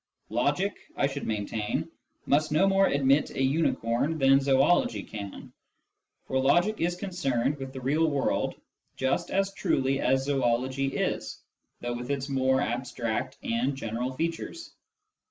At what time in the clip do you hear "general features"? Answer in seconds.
13.77-14.73